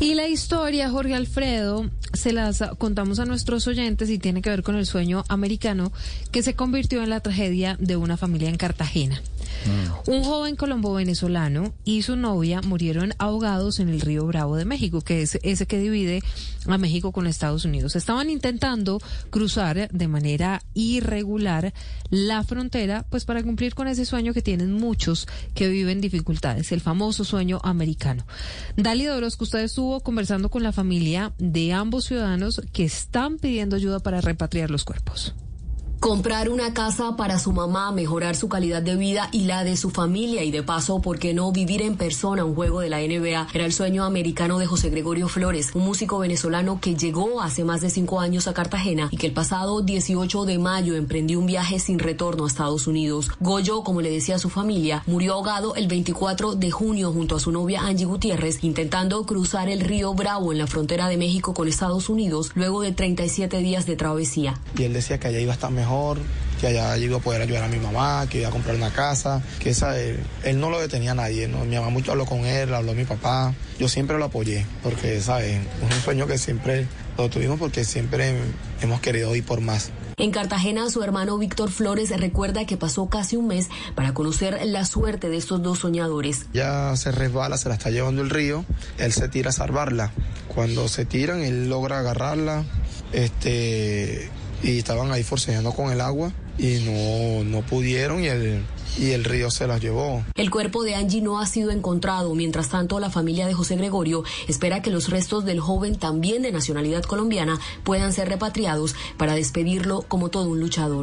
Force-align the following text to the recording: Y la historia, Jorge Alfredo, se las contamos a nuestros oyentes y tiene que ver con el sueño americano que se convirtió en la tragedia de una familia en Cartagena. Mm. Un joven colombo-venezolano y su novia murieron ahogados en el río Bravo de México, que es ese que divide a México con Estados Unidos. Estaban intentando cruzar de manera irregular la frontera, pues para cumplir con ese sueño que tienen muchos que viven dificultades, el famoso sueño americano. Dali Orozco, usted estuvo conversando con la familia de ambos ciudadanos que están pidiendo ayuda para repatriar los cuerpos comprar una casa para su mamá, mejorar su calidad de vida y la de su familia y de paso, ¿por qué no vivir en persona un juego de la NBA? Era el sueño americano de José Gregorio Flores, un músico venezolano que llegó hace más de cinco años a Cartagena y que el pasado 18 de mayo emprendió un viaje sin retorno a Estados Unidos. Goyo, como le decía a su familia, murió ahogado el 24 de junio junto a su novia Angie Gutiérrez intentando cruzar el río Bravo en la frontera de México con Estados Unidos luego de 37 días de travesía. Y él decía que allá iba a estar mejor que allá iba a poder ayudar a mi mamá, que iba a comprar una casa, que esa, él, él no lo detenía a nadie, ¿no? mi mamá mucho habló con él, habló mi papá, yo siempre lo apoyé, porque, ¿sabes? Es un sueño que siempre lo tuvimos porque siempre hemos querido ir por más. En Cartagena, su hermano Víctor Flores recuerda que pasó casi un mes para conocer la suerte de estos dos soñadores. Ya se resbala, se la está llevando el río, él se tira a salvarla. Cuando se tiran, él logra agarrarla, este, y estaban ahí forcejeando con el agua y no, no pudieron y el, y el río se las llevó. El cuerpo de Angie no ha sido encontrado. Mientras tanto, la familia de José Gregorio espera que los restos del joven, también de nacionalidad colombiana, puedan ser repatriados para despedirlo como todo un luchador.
Y 0.00 0.14
la 0.14 0.26
historia, 0.26 0.88
Jorge 0.88 1.14
Alfredo, 1.14 1.90
se 2.14 2.32
las 2.32 2.64
contamos 2.78 3.18
a 3.18 3.26
nuestros 3.26 3.66
oyentes 3.66 4.08
y 4.08 4.18
tiene 4.18 4.40
que 4.40 4.48
ver 4.48 4.62
con 4.62 4.76
el 4.76 4.86
sueño 4.86 5.24
americano 5.28 5.92
que 6.32 6.42
se 6.42 6.54
convirtió 6.54 7.02
en 7.02 7.10
la 7.10 7.20
tragedia 7.20 7.76
de 7.78 7.96
una 7.96 8.16
familia 8.16 8.48
en 8.48 8.56
Cartagena. 8.56 9.20
Mm. 9.66 10.10
Un 10.10 10.24
joven 10.24 10.56
colombo-venezolano 10.56 11.72
y 11.84 12.02
su 12.02 12.16
novia 12.16 12.60
murieron 12.62 13.14
ahogados 13.18 13.80
en 13.80 13.88
el 13.88 14.00
río 14.00 14.26
Bravo 14.26 14.56
de 14.56 14.64
México, 14.64 15.00
que 15.00 15.22
es 15.22 15.38
ese 15.42 15.66
que 15.66 15.78
divide 15.78 16.22
a 16.66 16.78
México 16.78 17.12
con 17.12 17.26
Estados 17.26 17.64
Unidos. 17.64 17.96
Estaban 17.96 18.30
intentando 18.30 19.00
cruzar 19.30 19.90
de 19.90 20.08
manera 20.08 20.62
irregular 20.74 21.72
la 22.10 22.42
frontera, 22.42 23.06
pues 23.10 23.24
para 23.24 23.42
cumplir 23.42 23.74
con 23.74 23.88
ese 23.88 24.04
sueño 24.04 24.32
que 24.34 24.42
tienen 24.42 24.72
muchos 24.72 25.28
que 25.54 25.68
viven 25.68 26.00
dificultades, 26.00 26.72
el 26.72 26.80
famoso 26.80 27.24
sueño 27.24 27.60
americano. 27.62 28.26
Dali 28.76 29.06
Orozco, 29.08 29.44
usted 29.44 29.60
estuvo 29.60 30.00
conversando 30.00 30.48
con 30.50 30.62
la 30.62 30.72
familia 30.72 31.32
de 31.38 31.72
ambos 31.72 32.06
ciudadanos 32.06 32.62
que 32.72 32.84
están 32.84 33.38
pidiendo 33.38 33.76
ayuda 33.76 34.00
para 34.00 34.20
repatriar 34.20 34.70
los 34.70 34.84
cuerpos 34.84 35.34
comprar 36.00 36.48
una 36.48 36.72
casa 36.72 37.14
para 37.14 37.38
su 37.38 37.52
mamá, 37.52 37.92
mejorar 37.92 38.34
su 38.34 38.48
calidad 38.48 38.80
de 38.80 38.96
vida 38.96 39.28
y 39.32 39.44
la 39.44 39.64
de 39.64 39.76
su 39.76 39.90
familia 39.90 40.42
y 40.42 40.50
de 40.50 40.62
paso, 40.62 41.02
¿por 41.02 41.18
qué 41.18 41.34
no 41.34 41.52
vivir 41.52 41.82
en 41.82 41.96
persona 41.96 42.42
un 42.42 42.54
juego 42.54 42.80
de 42.80 42.88
la 42.88 43.00
NBA? 43.00 43.48
Era 43.52 43.66
el 43.66 43.72
sueño 43.74 44.04
americano 44.04 44.58
de 44.58 44.64
José 44.64 44.88
Gregorio 44.88 45.28
Flores, 45.28 45.72
un 45.74 45.84
músico 45.84 46.18
venezolano 46.18 46.80
que 46.80 46.96
llegó 46.96 47.42
hace 47.42 47.64
más 47.64 47.82
de 47.82 47.90
cinco 47.90 48.18
años 48.18 48.48
a 48.48 48.54
Cartagena 48.54 49.08
y 49.10 49.18
que 49.18 49.26
el 49.26 49.34
pasado 49.34 49.82
18 49.82 50.46
de 50.46 50.58
mayo 50.58 50.94
emprendió 50.94 51.38
un 51.38 51.44
viaje 51.44 51.78
sin 51.78 51.98
retorno 51.98 52.44
a 52.44 52.48
Estados 52.48 52.86
Unidos. 52.86 53.28
Goyo, 53.38 53.82
como 53.82 54.00
le 54.00 54.10
decía 54.10 54.36
a 54.36 54.38
su 54.38 54.48
familia, 54.48 55.02
murió 55.06 55.34
ahogado 55.34 55.74
el 55.74 55.86
24 55.86 56.54
de 56.54 56.70
junio 56.70 57.12
junto 57.12 57.36
a 57.36 57.40
su 57.40 57.52
novia 57.52 57.82
Angie 57.82 58.06
Gutiérrez 58.06 58.64
intentando 58.64 59.26
cruzar 59.26 59.68
el 59.68 59.80
río 59.80 60.14
Bravo 60.14 60.50
en 60.50 60.58
la 60.58 60.66
frontera 60.66 61.08
de 61.08 61.18
México 61.18 61.52
con 61.52 61.68
Estados 61.68 62.08
Unidos 62.08 62.52
luego 62.54 62.80
de 62.80 62.92
37 62.92 63.58
días 63.58 63.84
de 63.84 63.96
travesía. 63.96 64.58
Y 64.78 64.84
él 64.84 64.94
decía 64.94 65.20
que 65.20 65.28
allá 65.28 65.40
iba 65.40 65.52
a 65.52 65.54
estar 65.54 65.70
mejor 65.70 65.89
que 66.60 66.66
allá 66.66 66.96
iba 66.98 67.16
a 67.16 67.20
poder 67.20 67.40
ayudar 67.40 67.64
a 67.64 67.68
mi 67.68 67.78
mamá, 67.78 68.26
que 68.28 68.40
iba 68.40 68.48
a 68.48 68.50
comprar 68.50 68.76
una 68.76 68.90
casa, 68.90 69.42
que 69.58 69.70
esa, 69.70 69.98
él, 69.98 70.20
él 70.44 70.60
no 70.60 70.68
lo 70.68 70.78
detenía 70.78 71.12
a 71.12 71.14
nadie, 71.14 71.48
¿no? 71.48 71.64
mi 71.64 71.76
mamá 71.76 71.88
mucho 71.88 72.12
habló 72.12 72.26
con 72.26 72.44
él, 72.44 72.74
habló 72.74 72.92
mi 72.92 73.04
papá, 73.04 73.54
yo 73.78 73.88
siempre 73.88 74.18
lo 74.18 74.26
apoyé, 74.26 74.66
porque, 74.82 75.20
¿sabes? 75.20 75.56
Es 75.56 75.96
un 75.96 76.02
sueño 76.02 76.26
que 76.26 76.36
siempre 76.36 76.86
lo 77.16 77.30
tuvimos 77.30 77.58
porque 77.58 77.84
siempre 77.84 78.34
hemos 78.82 79.00
querido 79.00 79.34
ir 79.34 79.44
por 79.44 79.60
más. 79.60 79.90
En 80.16 80.32
Cartagena, 80.32 80.90
su 80.90 81.02
hermano 81.02 81.38
Víctor 81.38 81.70
Flores 81.70 82.10
recuerda 82.18 82.66
que 82.66 82.76
pasó 82.76 83.08
casi 83.08 83.36
un 83.36 83.46
mes 83.46 83.70
para 83.94 84.12
conocer 84.12 84.60
la 84.66 84.84
suerte 84.84 85.30
de 85.30 85.38
estos 85.38 85.62
dos 85.62 85.78
soñadores. 85.78 86.46
Ya 86.52 86.94
se 86.96 87.10
resbala, 87.10 87.56
se 87.56 87.70
la 87.70 87.76
está 87.76 87.88
llevando 87.88 88.20
el 88.20 88.28
río, 88.28 88.66
él 88.98 89.12
se 89.14 89.28
tira 89.28 89.48
a 89.48 89.52
salvarla. 89.52 90.12
Cuando 90.48 90.88
se 90.88 91.06
tiran, 91.06 91.42
él 91.42 91.70
logra 91.70 92.00
agarrarla, 92.00 92.64
este, 93.12 94.28
y 94.62 94.78
estaban 94.78 95.10
ahí 95.12 95.22
forcejeando 95.22 95.72
con 95.72 95.90
el 95.90 96.00
agua 96.00 96.32
y 96.58 96.78
no, 96.84 97.44
no 97.44 97.62
pudieron 97.66 98.22
y 98.22 98.26
el, 98.26 98.62
y 98.98 99.10
el 99.12 99.24
río 99.24 99.50
se 99.50 99.66
las 99.66 99.80
llevó. 99.80 100.22
El 100.34 100.50
cuerpo 100.50 100.82
de 100.82 100.94
Angie 100.94 101.22
no 101.22 101.40
ha 101.40 101.46
sido 101.46 101.70
encontrado. 101.70 102.34
Mientras 102.34 102.68
tanto, 102.68 103.00
la 103.00 103.10
familia 103.10 103.46
de 103.46 103.54
José 103.54 103.76
Gregorio 103.76 104.24
espera 104.48 104.82
que 104.82 104.90
los 104.90 105.08
restos 105.08 105.44
del 105.44 105.60
joven, 105.60 105.96
también 105.96 106.42
de 106.42 106.52
nacionalidad 106.52 107.02
colombiana, 107.04 107.58
puedan 107.84 108.12
ser 108.12 108.28
repatriados 108.28 108.94
para 109.16 109.34
despedirlo 109.34 110.02
como 110.02 110.28
todo 110.28 110.48
un 110.48 110.60
luchador. 110.60 110.98